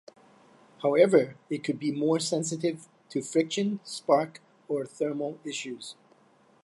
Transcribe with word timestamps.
However, 0.81 1.35
it 1.47 1.63
could 1.63 1.77
be 1.77 1.91
more 1.91 2.19
sensitive 2.19 2.87
to 3.09 3.21
friction, 3.21 3.81
spark, 3.83 4.41
or 4.67 4.83
thermal 4.83 5.37
issues. 5.45 5.93